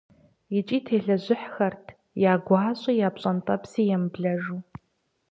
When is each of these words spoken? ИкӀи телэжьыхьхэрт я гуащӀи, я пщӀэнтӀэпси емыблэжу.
ИкӀи 0.57 0.77
телэжьыхьхэрт 0.85 1.85
я 2.31 2.33
гуащӀи, 2.45 2.93
я 3.07 3.09
пщӀэнтӀэпси 3.15 3.83
емыблэжу. 3.95 4.59